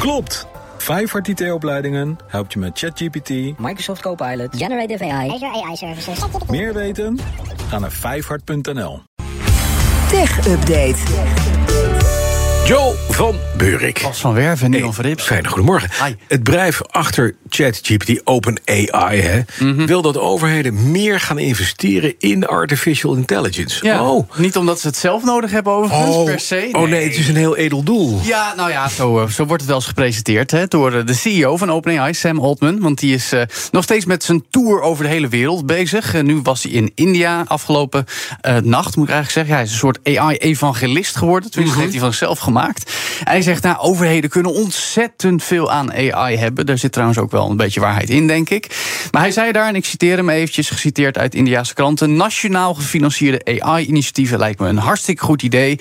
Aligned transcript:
Klopt! 0.00 0.46
Vijfhart 0.76 1.28
IT-opleidingen 1.28 2.18
helpt 2.26 2.52
je 2.52 2.58
met 2.58 2.78
ChatGPT, 2.78 3.58
Microsoft 3.58 4.00
Copilot, 4.00 4.56
Generative 4.56 5.04
AI, 5.04 5.30
Azure 5.30 5.64
AI 5.64 5.76
Services. 5.76 6.18
meer 6.48 6.74
weten? 6.74 7.18
Ga 7.68 7.78
naar 7.78 7.92
vijfhart.nl. 7.92 9.02
Tech 10.08 10.46
Update. 10.46 10.98
Joe 12.70 12.94
van 13.08 13.36
Beurik. 13.56 14.00
Bas 14.02 14.20
van 14.20 14.34
Werven 14.34 14.64
en 14.64 14.70
Nilan 14.70 14.94
Verrips. 14.94 15.24
Fijne 15.24 15.48
goedemorgen. 15.48 15.90
Hi. 16.04 16.14
Het 16.28 16.42
bedrijf 16.44 16.80
achter 16.90 17.34
ChatGPT, 17.48 18.20
OpenAI, 18.24 19.20
hè, 19.20 19.40
Mhm. 19.58 19.86
wil 19.86 20.02
dat 20.02 20.18
overheden 20.18 20.90
meer 20.90 21.20
gaan 21.20 21.38
investeren 21.38 22.14
in 22.18 22.46
artificial 22.46 23.14
intelligence. 23.14 23.84
Ja, 23.84 24.04
Oh. 24.10 24.30
Niet 24.36 24.56
omdat 24.56 24.80
ze 24.80 24.86
het 24.86 24.96
zelf 24.96 25.24
nodig 25.24 25.50
hebben 25.50 25.72
overigens, 25.72 26.16
Oh. 26.16 26.24
per 26.24 26.40
se. 26.40 26.68
oh 26.72 26.88
nee, 26.88 27.04
het 27.08 27.16
is 27.16 27.28
een 27.28 27.36
heel 27.36 27.56
edel 27.56 27.82
doel. 27.82 28.20
Ja, 28.22 28.52
nou 28.56 28.70
ja, 28.70 28.88
zo, 28.88 29.20
eh, 29.20 29.28
zo 29.28 29.44
wordt 29.44 29.60
het 29.60 29.66
wel 29.70 29.76
eens 29.78 29.88
gepresenteerd 29.88 30.50
hè, 30.50 30.66
door 30.66 31.04
de 31.04 31.14
CEO 31.14 31.56
van 31.56 31.70
OpenAI, 31.72 32.14
Sam 32.14 32.38
Altman. 32.40 32.80
Want 32.80 32.98
die 32.98 33.14
is 33.14 33.32
eh, 33.32 33.42
nog 33.70 33.82
steeds 33.84 34.04
met 34.04 34.24
zijn 34.24 34.44
tour 34.50 34.80
over 34.80 35.04
de 35.04 35.10
hele 35.10 35.28
wereld 35.28 35.66
bezig. 35.66 36.22
Nu 36.22 36.40
was 36.42 36.62
hij 36.62 36.72
in 36.72 36.92
India 36.94 37.44
afgelopen 37.46 38.04
eh, 38.40 38.56
nacht, 38.56 38.96
moet 38.96 39.08
ik 39.08 39.14
eigenlijk 39.14 39.30
zeggen. 39.30 39.54
Hij 39.54 39.64
is 39.64 39.70
een 39.72 39.78
soort 39.78 39.98
AI-evangelist 40.04 41.16
geworden. 41.16 41.50
Tenminste, 41.50 41.76
dat 41.78 41.86
heeft 41.90 42.00
hij 42.00 42.08
van 42.10 42.18
zichzelf 42.18 42.38
hij 43.24 43.42
zegt, 43.42 43.62
nou, 43.62 43.78
overheden 43.78 44.30
kunnen 44.30 44.52
ontzettend 44.52 45.44
veel 45.44 45.70
aan 45.70 45.92
AI 45.92 46.36
hebben. 46.36 46.66
Daar 46.66 46.78
zit 46.78 46.92
trouwens 46.92 47.18
ook 47.18 47.30
wel 47.30 47.50
een 47.50 47.56
beetje 47.56 47.80
waarheid 47.80 48.10
in, 48.10 48.26
denk 48.26 48.50
ik. 48.50 48.66
Maar 49.10 49.22
hij 49.22 49.30
zei 49.30 49.52
daar, 49.52 49.68
en 49.68 49.74
ik 49.74 49.84
citeer 49.84 50.16
hem 50.16 50.28
eventjes, 50.28 50.70
geciteerd 50.70 51.18
uit 51.18 51.34
Indiaanse 51.34 51.74
kranten... 51.74 52.16
nationaal 52.16 52.74
gefinancierde 52.74 53.60
AI-initiatieven 53.60 54.38
lijkt 54.38 54.60
me 54.60 54.68
een 54.68 54.78
hartstikke 54.78 55.24
goed 55.24 55.42
idee. 55.42 55.78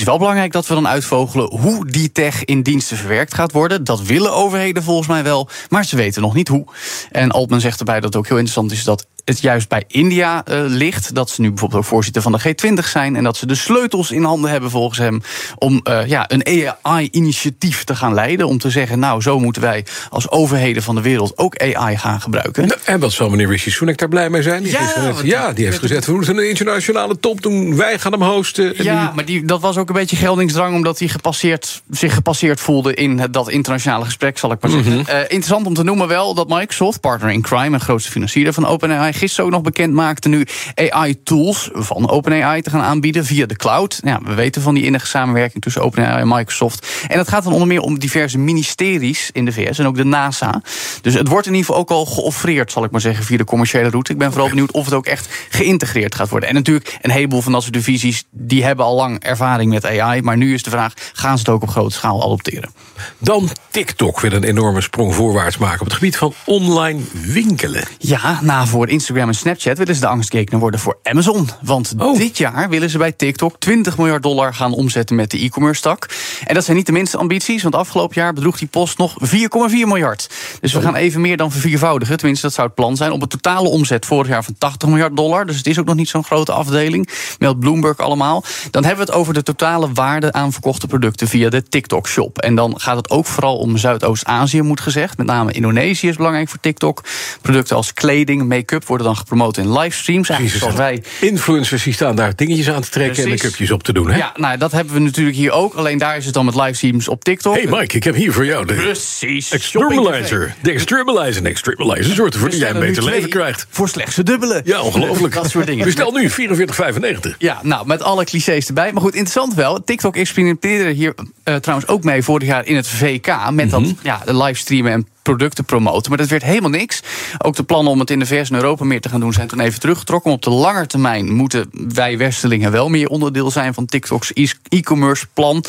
Is 0.00 0.06
wel 0.06 0.18
belangrijk 0.18 0.52
dat 0.52 0.66
we 0.66 0.74
dan 0.74 0.88
uitvogelen 0.88 1.58
hoe 1.58 1.86
die 1.86 2.12
tech 2.12 2.44
in 2.44 2.62
diensten 2.62 2.96
verwerkt 2.96 3.34
gaat 3.34 3.52
worden. 3.52 3.84
Dat 3.84 4.02
willen 4.02 4.32
overheden 4.32 4.82
volgens 4.82 5.08
mij 5.08 5.22
wel, 5.22 5.48
maar 5.68 5.84
ze 5.84 5.96
weten 5.96 6.22
nog 6.22 6.34
niet 6.34 6.48
hoe. 6.48 6.64
En 7.10 7.30
Altman 7.30 7.60
zegt 7.60 7.78
erbij 7.78 7.94
dat 7.94 8.04
het 8.04 8.16
ook 8.16 8.26
heel 8.28 8.36
interessant 8.38 8.72
is 8.72 8.84
dat 8.84 9.06
het 9.24 9.40
juist 9.40 9.68
bij 9.68 9.84
India 9.86 10.44
eh, 10.44 10.60
ligt. 10.66 11.14
Dat 11.14 11.30
ze 11.30 11.40
nu 11.40 11.48
bijvoorbeeld 11.48 11.80
ook 11.82 11.88
voorzitter 11.88 12.22
van 12.22 12.32
de 12.32 12.40
G20 12.40 12.88
zijn. 12.88 13.16
En 13.16 13.24
dat 13.24 13.36
ze 13.36 13.46
de 13.46 13.54
sleutels 13.54 14.10
in 14.10 14.22
handen 14.24 14.50
hebben 14.50 14.70
volgens 14.70 14.98
hem. 14.98 15.22
om 15.58 15.80
eh, 15.82 16.06
ja, 16.06 16.24
een 16.30 16.66
AI-initiatief 16.82 17.84
te 17.84 17.96
gaan 17.96 18.14
leiden. 18.14 18.46
Om 18.46 18.58
te 18.58 18.70
zeggen, 18.70 18.98
nou, 18.98 19.22
zo 19.22 19.38
moeten 19.38 19.62
wij 19.62 19.84
als 20.10 20.30
overheden 20.30 20.82
van 20.82 20.94
de 20.94 21.00
wereld 21.00 21.38
ook 21.38 21.56
AI 21.58 21.96
gaan 21.96 22.20
gebruiken. 22.20 22.66
Nou, 22.68 22.80
en 22.84 23.00
wat 23.00 23.12
zal 23.12 23.30
meneer 23.30 23.48
Rishi 23.48 23.70
Sunak 23.70 23.98
daar 23.98 24.08
blij 24.08 24.30
mee 24.30 24.42
zijn? 24.42 24.62
Die 24.62 24.72
Ja, 24.72 24.78
heeft 24.78 25.20
ja, 25.22 25.52
die 25.52 25.64
heeft 25.64 25.78
gezegd, 25.78 26.06
we 26.06 26.12
moeten 26.12 26.36
een 26.38 26.48
internationale 26.48 27.18
top 27.20 27.42
doen. 27.42 27.76
Wij 27.76 27.98
gaan 27.98 28.12
hem 28.12 28.22
hosten. 28.22 28.76
En 28.76 28.84
Ja, 28.84 29.04
die- 29.06 29.14
maar 29.14 29.24
die, 29.24 29.44
dat 29.44 29.60
was 29.60 29.76
ook 29.76 29.89
een 29.90 30.00
beetje 30.00 30.16
geldingsdrang... 30.16 30.74
omdat 30.74 30.98
hij 30.98 31.08
gepasseerd, 31.08 31.82
zich 31.90 32.14
gepasseerd 32.14 32.60
voelde 32.60 32.94
in 32.94 33.26
dat 33.30 33.50
internationale 33.50 34.04
gesprek, 34.04 34.38
zal 34.38 34.52
ik 34.52 34.60
maar 34.60 34.70
zeggen. 34.70 34.92
Mhm. 34.92 35.08
Eh, 35.08 35.20
interessant 35.20 35.66
om 35.66 35.74
te 35.74 35.84
noemen 35.84 36.08
wel 36.08 36.34
dat 36.34 36.48
Microsoft, 36.48 37.00
partner 37.00 37.30
in 37.30 37.42
crime... 37.42 37.76
en 37.76 37.80
grootste 37.80 38.10
financier 38.10 38.52
van 38.52 38.66
OpenAI, 38.66 39.12
gisteren 39.12 39.44
ook 39.44 39.50
nog 39.50 39.62
bekend 39.62 39.92
maakte... 39.92 40.28
nu 40.28 40.46
AI-tools 40.74 41.70
van 41.72 42.10
OpenAI 42.10 42.62
te 42.62 42.70
gaan 42.70 42.80
aanbieden 42.80 43.24
via 43.24 43.46
de 43.46 43.56
cloud. 43.56 44.00
Ja, 44.04 44.20
we 44.24 44.34
weten 44.34 44.62
van 44.62 44.74
die 44.74 44.84
innige 44.84 45.06
samenwerking 45.06 45.62
tussen 45.62 45.82
OpenAI 45.82 46.20
en 46.20 46.28
Microsoft. 46.28 46.86
En 47.08 47.18
het 47.18 47.28
gaat 47.28 47.44
dan 47.44 47.52
onder 47.52 47.68
meer 47.68 47.80
om 47.80 47.98
diverse 47.98 48.38
ministeries 48.38 49.30
in 49.32 49.44
de 49.44 49.52
VS 49.52 49.78
en 49.78 49.86
ook 49.86 49.96
de 49.96 50.04
NASA. 50.04 50.62
Dus 51.02 51.14
het 51.14 51.28
wordt 51.28 51.46
in 51.46 51.54
ieder 51.54 51.66
geval 51.66 51.80
ook 51.80 51.90
al 51.90 52.06
geoffreerd, 52.06 52.72
zal 52.72 52.84
ik 52.84 52.90
maar 52.90 53.00
zeggen, 53.00 53.24
via 53.24 53.36
de 53.36 53.44
commerciële 53.44 53.88
route. 53.90 54.12
Ik 54.12 54.18
ben 54.18 54.30
vooral 54.30 54.48
benieuwd 54.48 54.72
of 54.72 54.84
het 54.84 54.94
ook 54.94 55.06
echt 55.06 55.28
geïntegreerd 55.48 56.14
gaat 56.14 56.28
worden. 56.28 56.48
En 56.48 56.54
natuurlijk, 56.54 56.98
een 57.00 57.10
heleboel 57.10 57.40
van 57.40 57.52
dat 57.52 57.62
soort 57.62 57.74
divisies... 57.74 58.24
die 58.30 58.64
hebben 58.64 58.84
al 58.84 58.94
lang 58.94 59.22
ervaring 59.22 59.70
met 59.72 59.79
AI. 59.84 60.22
Maar 60.22 60.36
nu 60.36 60.54
is 60.54 60.62
de 60.62 60.70
vraag, 60.70 60.92
gaan 61.12 61.38
ze 61.38 61.44
het 61.44 61.52
ook 61.52 61.62
op 61.62 61.68
grote 61.68 61.94
schaal 61.94 62.22
adopteren? 62.22 62.70
Dan 63.18 63.48
TikTok 63.70 64.20
wil 64.20 64.32
een 64.32 64.44
enorme 64.44 64.80
sprong 64.80 65.14
voorwaarts 65.14 65.58
maken... 65.58 65.80
op 65.80 65.86
het 65.86 65.94
gebied 65.94 66.16
van 66.16 66.34
online 66.44 67.00
winkelen. 67.12 67.84
Ja, 67.98 68.38
na 68.42 68.66
voor 68.66 68.88
Instagram 68.88 69.28
en 69.28 69.34
Snapchat 69.34 69.78
willen 69.78 69.94
ze 69.94 70.00
de 70.00 70.06
angstgekner 70.06 70.60
worden 70.60 70.80
voor 70.80 70.98
Amazon. 71.02 71.48
Want 71.62 71.94
Oh. 71.98 72.18
dit 72.18 72.38
jaar 72.38 72.68
willen 72.68 72.90
ze 72.90 72.98
bij 72.98 73.12
TikTok 73.12 73.56
20 73.58 73.96
miljard 73.96 74.22
dollar 74.22 74.54
gaan 74.54 74.72
omzetten 74.72 75.16
met 75.16 75.30
de 75.30 75.38
e-commerce 75.38 75.80
tak. 75.82 76.08
En 76.44 76.54
dat 76.54 76.64
zijn 76.64 76.76
niet 76.76 76.86
de 76.86 76.92
minste 76.92 77.16
ambities, 77.16 77.62
want 77.62 77.74
afgelopen 77.74 78.20
jaar 78.20 78.32
bedroeg 78.32 78.58
die 78.58 78.68
post 78.68 78.98
nog 78.98 79.14
4,4 79.24 79.36
miljard. 79.70 80.28
Dus 80.60 80.72
we 80.72 80.80
gaan 80.80 80.94
even 80.94 81.20
meer 81.20 81.36
dan 81.36 81.50
verviervoudigen. 81.52 82.16
Tenminste, 82.16 82.46
dat 82.46 82.54
zou 82.54 82.66
het 82.66 82.76
plan 82.76 82.96
zijn. 82.96 83.12
Op 83.12 83.22
een 83.22 83.28
totale 83.28 83.68
omzet 83.68 84.06
vorig 84.06 84.28
jaar 84.28 84.44
van 84.44 84.54
80 84.58 84.88
miljard 84.88 85.16
dollar. 85.16 85.46
Dus 85.46 85.56
het 85.56 85.66
is 85.66 85.78
ook 85.78 85.86
nog 85.86 85.94
niet 85.94 86.08
zo'n 86.08 86.24
grote 86.24 86.52
afdeling. 86.52 87.08
Meldt 87.38 87.60
Bloomberg 87.60 87.98
allemaal. 87.98 88.44
Dan 88.70 88.84
hebben 88.84 89.06
we 89.06 89.12
het 89.12 89.20
over 89.20 89.34
de 89.34 89.42
totale 89.42 89.59
waarde 89.94 90.32
aan 90.32 90.52
verkochte 90.52 90.86
producten 90.86 91.28
via 91.28 91.48
de 91.48 91.62
TikTok 91.62 92.08
shop. 92.08 92.38
En 92.38 92.54
dan 92.54 92.80
gaat 92.80 92.96
het 92.96 93.10
ook 93.10 93.26
vooral 93.26 93.56
om 93.56 93.76
Zuidoost-Azië, 93.76 94.62
moet 94.62 94.80
gezegd. 94.80 95.16
Met 95.16 95.26
name 95.26 95.52
Indonesië 95.52 96.08
is 96.08 96.16
belangrijk 96.16 96.48
voor 96.48 96.60
TikTok. 96.60 97.04
Producten 97.42 97.76
als 97.76 97.92
kleding, 97.92 98.48
make-up 98.48 98.84
worden 98.84 99.06
dan 99.06 99.16
gepromoot 99.16 99.56
in 99.56 99.72
livestreams. 99.72 100.28
Eigenlijk 100.28 100.60
zoals 100.60 100.76
wij 100.76 101.02
Influencers 101.20 101.82
die 101.82 101.92
staan 101.92 102.16
daar 102.16 102.36
dingetjes 102.36 102.70
aan 102.70 102.82
te 102.82 102.88
trekken... 102.88 103.22
en 103.22 103.28
make-upjes 103.28 103.70
op 103.70 103.82
te 103.82 103.92
doen, 103.92 104.10
hè? 104.10 104.16
Ja, 104.16 104.32
nou, 104.36 104.58
dat 104.58 104.72
hebben 104.72 104.94
we 104.94 105.00
natuurlijk 105.00 105.36
hier 105.36 105.50
ook. 105.50 105.74
Alleen 105.74 105.98
daar 105.98 106.16
is 106.16 106.24
het 106.24 106.34
dan 106.34 106.44
met 106.44 106.54
livestreams 106.54 107.08
op 107.08 107.24
TikTok. 107.24 107.54
hey 107.54 107.66
Mike, 107.66 107.96
ik 107.96 108.04
heb 108.04 108.14
hier 108.14 108.32
voor 108.32 108.46
jou 108.46 108.66
de 108.66 108.74
Precies. 108.74 109.50
Extremalizer. 109.50 110.54
De. 110.62 110.70
En 110.70 111.46
Extremalizer 111.46 112.14
zorgt 112.14 112.34
ervoor 112.34 112.50
dat 112.50 112.58
jij 112.58 112.70
een 112.70 112.80
beter 112.80 113.04
leven 113.04 113.28
krijgt. 113.28 113.66
Voor 113.70 113.88
slechts 113.88 114.16
een 114.16 114.24
dubbele. 114.24 114.60
Ja, 114.64 114.80
ongelooflijk. 114.80 115.34
Dat 115.34 115.50
soort 115.50 115.66
dingen. 115.66 115.84
Bestel 115.84 116.12
nu 116.12 116.30
44,95. 116.30 117.36
Ja, 117.38 117.60
nou, 117.62 117.86
met 117.86 118.02
alle 118.02 118.24
clichés 118.24 118.66
erbij. 118.66 118.92
Maar 118.92 119.02
goed, 119.02 119.14
interessant 119.14 119.49
wel. 119.54 119.84
TikTok 119.84 120.16
experimenteerde 120.16 120.90
hier 120.90 121.14
eh, 121.42 121.54
trouwens 121.54 121.90
ook 121.90 122.04
mee 122.04 122.22
vorig 122.22 122.48
jaar 122.48 122.66
in 122.66 122.76
het 122.76 122.86
VK. 122.86 123.50
Met 123.50 123.70
dat 123.70 123.94
ja, 124.02 124.22
de 124.24 124.36
livestreamen 124.36 124.92
en 124.92 125.06
producten 125.22 125.64
promoten. 125.64 126.08
Maar 126.08 126.18
dat 126.18 126.28
werd 126.28 126.42
helemaal 126.42 126.70
niks. 126.70 127.02
Ook 127.38 127.56
de 127.56 127.62
plannen 127.62 127.92
om 127.92 127.98
het 127.98 128.10
in 128.10 128.18
de 128.18 128.26
VS 128.26 128.50
en 128.50 128.56
Europa 128.56 128.84
meer 128.84 129.00
te 129.00 129.08
gaan 129.08 129.20
doen... 129.20 129.32
zijn 129.32 129.48
toen 129.48 129.60
even 129.60 129.80
teruggetrokken. 129.80 130.32
Op 130.32 130.42
de 130.42 130.50
lange 130.50 130.86
termijn 130.86 131.32
moeten 131.32 131.70
wij 131.72 132.18
Westelingen 132.18 132.72
wel 132.72 132.88
meer 132.88 133.08
onderdeel 133.08 133.50
zijn... 133.50 133.74
van 133.74 133.86
TikTok's 133.86 134.30
e- 134.34 134.46
e-commerce 134.68 135.26
plan. 135.34 135.64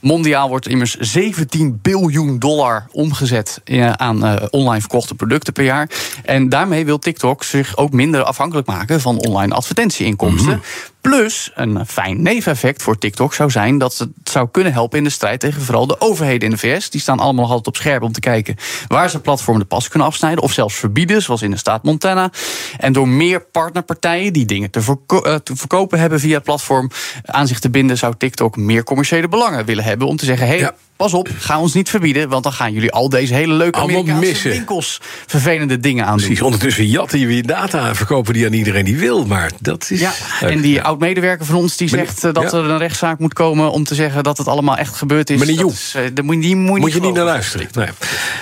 Mondiaal 0.00 0.48
wordt 0.48 0.68
immers 0.68 0.96
17 0.96 1.78
biljoen 1.82 2.38
dollar 2.38 2.86
omgezet... 2.92 3.60
aan 3.92 4.24
eh, 4.24 4.46
online 4.50 4.80
verkochte 4.80 5.14
producten 5.14 5.52
per 5.52 5.64
jaar. 5.64 5.90
En 6.24 6.48
daarmee 6.48 6.84
wil 6.84 6.98
TikTok 6.98 7.44
zich 7.44 7.76
ook 7.76 7.92
minder 7.92 8.22
afhankelijk 8.22 8.66
maken... 8.66 9.00
van 9.00 9.18
online 9.18 9.54
advertentieinkomsten. 9.54 10.62
Plus, 11.06 11.50
een 11.54 11.86
fijn 11.86 12.22
neveneffect 12.22 12.82
voor 12.82 12.98
TikTok 12.98 13.34
zou 13.34 13.50
zijn 13.50 13.78
dat 13.78 13.98
het 13.98 14.10
zou 14.24 14.48
kunnen 14.50 14.72
helpen 14.72 14.98
in 14.98 15.04
de 15.04 15.10
strijd 15.10 15.40
tegen 15.40 15.62
vooral 15.62 15.86
de 15.86 16.00
overheden 16.00 16.48
in 16.48 16.50
de 16.50 16.58
VS. 16.58 16.90
Die 16.90 17.00
staan 17.00 17.18
allemaal 17.18 17.44
altijd 17.44 17.66
op 17.66 17.76
scherp 17.76 18.02
om 18.02 18.12
te 18.12 18.20
kijken 18.20 18.56
waar 18.88 19.10
ze 19.10 19.20
platformen 19.20 19.62
de 19.62 19.68
pas 19.68 19.88
kunnen 19.88 20.08
afsnijden 20.08 20.42
of 20.42 20.52
zelfs 20.52 20.74
verbieden, 20.74 21.22
zoals 21.22 21.42
in 21.42 21.50
de 21.50 21.56
staat 21.56 21.82
Montana. 21.82 22.30
En 22.78 22.92
door 22.92 23.08
meer 23.08 23.40
partnerpartijen 23.40 24.32
die 24.32 24.44
dingen 24.44 24.70
te, 24.70 24.96
eh, 25.06 25.36
verkopen 25.54 25.98
hebben 25.98 26.20
via 26.20 26.34
het 26.34 26.44
platform 26.44 26.90
aan 27.24 27.46
zich 27.46 27.58
te 27.58 27.70
binden, 27.70 27.98
zou 27.98 28.14
TikTok 28.18 28.56
meer 28.56 28.84
commerciële 28.84 29.28
belangen 29.28 29.64
willen 29.64 29.84
hebben 29.84 30.06
om 30.06 30.16
te 30.16 30.24
zeggen: 30.24 30.46
hey, 30.46 30.58
Ja. 30.58 30.74
Pas 30.96 31.14
op, 31.14 31.28
ga 31.38 31.60
ons 31.60 31.74
niet 31.74 31.90
verbieden, 31.90 32.28
want 32.28 32.42
dan 32.42 32.52
gaan 32.52 32.72
jullie 32.72 32.92
al 32.92 33.08
deze 33.08 33.34
hele 33.34 33.52
leuke 33.54 33.78
Allemaal 33.78 33.96
Amerikaanse 34.00 34.28
missen. 34.30 34.50
winkels 34.50 35.00
vervelende 35.26 35.80
dingen 35.80 36.04
aan 36.04 36.16
doen. 36.16 36.24
Precies, 36.26 36.42
ondertussen 36.42 36.86
jatten 36.86 37.26
weer 37.26 37.46
data 37.46 37.88
en 37.88 37.96
verkopen 37.96 38.32
die 38.32 38.46
aan 38.46 38.52
iedereen 38.52 38.84
die 38.84 38.96
wil. 38.96 39.24
Maar 39.26 39.50
dat 39.60 39.90
is... 39.90 40.00
Ja, 40.00 40.12
en 40.40 40.60
die 40.60 40.82
oud-medewerker 40.82 41.46
van 41.46 41.54
ons 41.54 41.76
die 41.76 41.88
zegt 41.88 42.24
eh, 42.24 42.32
dat 42.32 42.50
ja. 42.52 42.58
er 42.58 42.64
een 42.64 42.78
rechtszaak 42.78 43.18
moet 43.18 43.32
komen 43.32 43.70
om 43.70 43.84
te 43.84 43.94
zeggen 43.94 44.22
dat 44.22 44.38
het 44.38 44.48
allemaal 44.48 44.76
echt 44.76 44.94
gebeurd 44.96 45.30
is. 45.30 45.38
Meneer 45.38 45.54
Dat 45.56 45.64
Joep. 45.64 45.72
is, 45.72 45.92
eh, 45.96 46.02
daar 46.14 46.24
moet, 46.24 46.34
je- 46.34 46.40
die 46.40 46.56
moet, 46.56 46.78
Moet 46.80 46.92
je 46.92 47.00
niet 47.00 47.14
naar 47.14 47.24
luisteren. 47.24 47.68
Nee. 47.72 47.88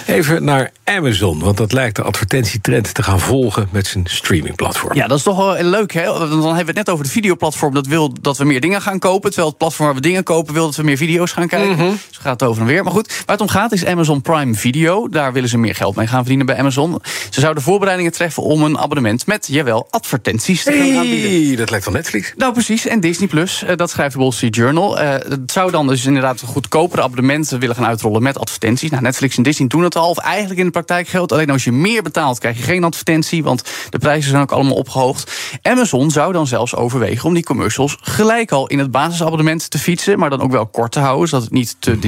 Even 0.07 0.45
naar 0.45 0.71
Amazon, 0.85 1.39
want 1.41 1.57
dat 1.57 1.73
lijkt 1.73 1.97
de 1.97 2.03
advertentietrend 2.03 2.95
te 2.95 3.03
gaan 3.03 3.21
volgen 3.21 3.69
met 3.71 3.87
zijn 3.87 4.05
streamingplatform. 4.09 4.97
Ja, 4.97 5.07
dat 5.07 5.19
is 5.19 5.25
toch 5.25 5.37
wel 5.37 5.63
leuk, 5.63 5.93
hè? 5.93 6.05
Dan 6.05 6.19
hebben 6.31 6.57
we 6.57 6.63
het 6.67 6.75
net 6.75 6.91
over 6.91 7.05
het 7.05 7.13
videoplatform 7.15 7.75
dat 7.75 7.87
wil 7.87 8.13
dat 8.21 8.39
we 8.39 8.45
meer 8.45 8.61
dingen 8.61 8.83
gaan 8.83 8.99
kopen. 8.99 9.29
Terwijl 9.31 9.49
het 9.49 9.59
platform 9.59 9.87
waar 9.87 9.95
we 9.97 10.01
dingen 10.03 10.23
kopen 10.23 10.55
wil 10.55 10.65
dat 10.65 10.77
we 10.77 10.83
meer 10.83 10.97
video's 10.97 11.33
gaan 11.33 11.49
kijken. 11.49 11.71
Mhm. 11.77 11.91
Dus 12.09 12.19
gaat 12.21 12.41
het 12.41 12.43
over 12.45 12.63
en 12.63 12.69
weer. 12.69 12.83
Maar 12.83 12.93
goed, 12.93 13.09
waar 13.09 13.37
het 13.37 13.41
om 13.41 13.49
gaat 13.49 13.73
is 13.73 13.85
Amazon 13.87 14.23
Prime 14.23 14.55
Video. 14.55 15.09
Daar 15.09 15.33
willen 15.33 15.49
ze 15.49 15.59
meer 15.59 15.75
geld 15.75 15.97
mee 15.97 16.07
gaan 16.07 16.19
verdienen 16.19 16.47
bij 16.47 16.57
Amazon. 16.57 17.01
Ze 17.31 17.41
zouden 17.41 17.63
voorbereidingen 17.63 18.13
treffen 18.13 18.43
om 18.43 18.63
een 18.63 18.79
abonnement 18.79 19.27
met, 19.27 19.47
jawel, 19.51 19.87
advertenties 19.91 20.63
te 20.63 20.73
gaan 20.73 20.97
aanbieden. 20.99 21.47
Hey, 21.47 21.57
dat 21.57 21.71
lijkt 21.71 21.85
wel 21.85 21.95
Netflix. 21.95 22.33
Nou, 22.37 22.53
precies. 22.53 22.87
En 22.87 23.01
Disney 23.01 23.29
Plus, 23.29 23.63
eh, 23.63 23.77
dat 23.77 23.91
schrijft 23.91 24.15
de 24.15 24.21
Wall 24.21 24.31
Street 24.31 24.57
Journal. 24.57 24.99
Eh, 24.99 25.11
het 25.11 25.53
zou 25.53 25.71
dan 25.71 25.87
dus 25.87 26.05
inderdaad 26.05 26.41
een 26.41 26.49
goedkopere 26.49 27.03
abonnementen 27.03 27.59
willen 27.59 27.77
gaan 27.77 27.87
uitrollen 27.87 28.23
met 28.23 28.39
advertenties. 28.39 28.91
Nou, 28.91 29.03
Netflix 29.03 29.37
en 29.37 29.43
Disney 29.43 29.69
doen 29.69 29.83
het 29.83 29.97
al. 29.97 30.15
zoals 30.15 30.19
eigenlijk 30.19 30.59
in 30.59 30.67
de 30.67 30.73
praktijk 30.73 31.09
geldt. 31.09 31.33
Alleen 31.33 31.51
als 31.51 31.65
je 31.65 31.73
meer 31.73 32.03
betaalt, 32.03 32.39
krijg 32.39 32.57
je 32.57 32.63
geen 32.63 32.85
advertentie, 32.85 33.43
want 33.43 33.63
de 33.91 33.99
prijzen 33.99 34.31
zijn 34.31 34.43
ook 34.43 34.53
allemaal 34.53 34.75
opgehoogd. 34.75 35.33
Amazon 35.63 36.11
zou 36.11 36.33
dan 36.33 36.47
zelfs 36.47 36.75
overwegen 36.75 37.25
om 37.25 37.35
die 37.35 37.45
commercials 37.45 37.97
gelijk 38.01 38.53
al 38.53 38.67
in 38.67 38.79
het 38.79 38.91
basisabonnement 38.91 39.71
te 39.71 39.79
fietsen, 39.79 40.19
maar 40.19 40.31
dan 40.31 40.41
ook 40.41 40.51
wel 40.51 40.67
kort 40.67 40.93
te 40.93 40.99
houden, 40.99 41.29
zodat 41.29 41.45
het 41.45 41.53
niet 41.53 41.77
te 41.79 41.99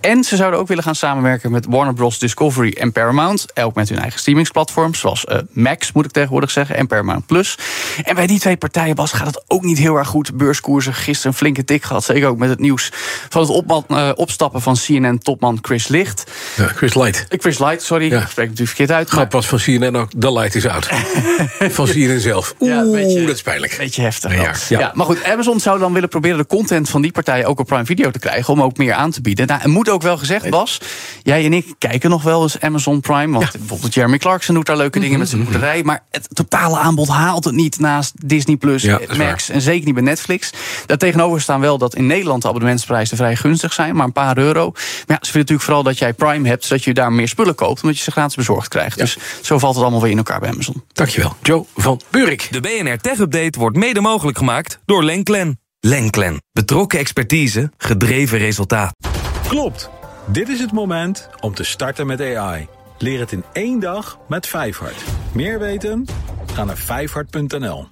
En 0.00 0.24
ze 0.24 0.36
zouden 0.36 0.60
ook 0.60 0.68
willen 0.68 0.84
gaan 0.84 0.94
samenwerken 0.94 1.50
met 1.50 1.66
Warner 1.68 1.94
Bros. 1.94 2.18
Discovery 2.18 2.72
en 2.72 2.92
Paramount, 2.92 3.46
elk 3.52 3.74
met 3.74 3.88
hun 3.88 3.98
eigen 3.98 4.20
streamingsplatforms, 4.20 4.98
zoals 4.98 5.24
uh, 5.24 5.38
Max 5.50 5.92
moet 5.92 6.04
ik 6.04 6.10
tegenwoordig 6.10 6.50
zeggen, 6.50 6.76
en 6.76 6.86
Paramount 6.86 7.26
Plus. 7.26 7.58
En 8.02 8.14
bij 8.14 8.26
die 8.26 8.38
twee 8.38 8.56
partijen, 8.56 8.94
Bas, 8.94 9.12
gaat 9.12 9.26
het 9.26 9.44
ook 9.46 9.62
niet 9.62 9.78
heel 9.78 9.96
erg 9.96 10.08
goed. 10.08 10.36
Beurskoersen 10.36 10.94
gisteren 10.94 11.32
een 11.32 11.38
flinke 11.38 11.64
tik 11.64 11.82
gehad, 11.82 12.04
zeker 12.04 12.28
ook 12.28 12.38
met 12.38 12.48
het 12.48 12.58
nieuws 12.58 12.90
van 13.28 13.40
het 13.40 13.84
uh, 13.88 14.10
opstappen 14.14 14.60
van 14.60 14.74
CNN-topman 14.74 15.58
Chris 15.62 15.88
Licht. 15.88 16.30
Ja, 16.56 16.66
Chris 16.66 16.94
Light. 16.94 17.26
Chris 17.28 17.58
Light, 17.58 17.82
sorry, 17.82 18.10
ja. 18.10 18.20
ik 18.20 18.28
spreek 18.28 18.48
natuurlijk 18.48 18.76
verkeerd 18.76 18.98
uit. 18.98 19.10
Grap 19.10 19.32
was 19.32 19.46
van 19.46 19.58
CNN 19.58 19.96
ook, 19.96 20.10
de 20.16 20.32
light 20.32 20.54
is 20.54 20.66
out. 20.66 20.88
van 21.78 21.86
CNN 21.86 22.20
zelf. 22.20 22.54
Oeh, 22.60 22.70
ja, 22.70 22.84
beetje, 22.90 23.26
dat 23.26 23.34
is 23.34 23.42
pijnlijk. 23.42 23.74
Beetje 23.78 24.02
heftig. 24.02 24.34
Ja, 24.34 24.54
ja. 24.68 24.78
ja, 24.78 24.92
maar 24.94 25.06
goed, 25.06 25.24
Amazon 25.24 25.60
zou 25.60 25.78
dan 25.78 25.92
willen 25.92 26.08
proberen 26.08 26.38
de 26.38 26.46
content 26.46 26.88
van 26.88 27.02
die 27.02 27.12
partijen 27.12 27.46
ook 27.46 27.60
op 27.60 27.66
Prime 27.66 27.84
Video 27.84 28.10
te 28.10 28.18
krijgen, 28.18 28.52
om 28.52 28.62
ook 28.62 28.76
meer 28.76 28.92
aan 28.92 29.10
te 29.10 29.20
bieden. 29.20 29.46
Nou, 29.46 29.60
en 29.60 29.70
moet 29.70 29.88
ook 29.88 30.02
wel 30.02 30.18
gezegd, 30.18 30.50
Bas, 30.50 30.80
jij 31.22 31.44
en 31.44 31.52
ik 31.52 31.74
kijken 31.78 32.10
nog 32.10 32.22
wel 32.22 32.42
eens 32.42 32.60
Amazon 32.60 33.00
Prime, 33.00 33.38
want 33.38 33.52
bijvoorbeeld 33.52 33.94
Jeremy 33.94 34.18
Clarkson 34.18 34.54
doet 34.54 34.66
daar 34.66 34.76
leuke 34.76 35.00
dingen 35.00 35.18
met 35.18 35.28
zijn 35.28 35.44
boerderij, 35.44 35.82
maar 35.82 36.02
het 36.10 36.28
totale 36.32 36.78
aanbod 36.78 37.08
haalt 37.08 37.44
het 37.44 37.54
niet 37.54 37.78
naast 37.78 38.28
Disney 38.28 38.56
Plus, 38.56 38.86
Max 39.16 39.48
en 39.48 39.60
zeker 39.60 39.84
niet 39.84 39.94
bij 39.94 40.02
Netflix. 40.02 40.50
Daartegenover 40.86 41.40
staan 41.40 41.60
wel 41.60 41.78
dat 41.78 41.94
in 41.94 42.06
Nederland 42.06 42.42
de 42.42 42.48
abonnementsprijzen 42.48 43.16
vrij 43.16 43.36
gunstig 43.36 43.72
zijn, 43.72 43.96
maar 43.96 44.06
een 44.06 44.12
paar 44.12 44.38
euro. 44.38 44.70
Maar 44.70 44.82
ja, 45.06 45.18
ze 45.20 45.32
willen 45.32 45.40
natuurlijk 45.40 45.62
vooral 45.62 45.82
dat 45.82 45.98
jij 45.98 46.12
Prime 46.12 46.41
hebt, 46.44 46.64
zodat 46.64 46.84
je 46.84 46.94
daar 46.94 47.12
meer 47.12 47.28
spullen 47.28 47.54
koopt, 47.54 47.82
omdat 47.82 47.98
je 47.98 48.04
ze 48.04 48.10
gratis 48.10 48.36
bezorgd 48.36 48.68
krijgt. 48.68 48.98
Dus 48.98 49.16
zo 49.42 49.58
valt 49.58 49.74
het 49.74 49.82
allemaal 49.82 50.02
weer 50.02 50.10
in 50.10 50.16
elkaar 50.16 50.40
bij 50.40 50.50
Amazon. 50.50 50.84
Dankjewel, 50.92 51.36
Joe 51.42 51.64
van 51.76 52.00
Burik. 52.10 52.48
De 52.50 52.60
BNR 52.60 52.98
Tech 52.98 53.18
Update 53.18 53.58
wordt 53.58 53.76
mede 53.76 54.00
mogelijk 54.00 54.38
gemaakt 54.38 54.78
door 54.84 55.04
Lenklen. 55.04 55.60
Lenklen. 55.80 56.42
Betrokken 56.52 56.98
expertise, 56.98 57.70
gedreven 57.76 58.38
resultaat. 58.38 58.94
Klopt. 59.48 59.90
Dit 60.26 60.48
is 60.48 60.60
het 60.60 60.72
moment 60.72 61.28
om 61.40 61.54
te 61.54 61.64
starten 61.64 62.06
met 62.06 62.20
AI. 62.20 62.66
Leer 62.98 63.20
het 63.20 63.32
in 63.32 63.44
één 63.52 63.80
dag 63.80 64.18
met 64.28 64.46
Vijfhart. 64.46 65.04
Meer 65.32 65.58
weten? 65.58 66.06
Ga 66.54 66.64
naar 66.64 66.76
vijfhart.nl. 66.76 67.88